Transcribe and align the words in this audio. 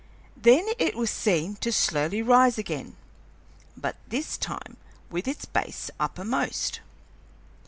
Then 0.35 0.65
it 0.79 0.95
was 0.95 1.11
seen 1.11 1.57
to 1.57 1.71
slowly 1.71 2.23
rise 2.23 2.57
again, 2.57 2.95
but 3.77 3.97
this 4.07 4.35
time 4.35 4.77
with 5.11 5.27
its 5.27 5.45
base 5.45 5.91
uppermost. 5.99 6.79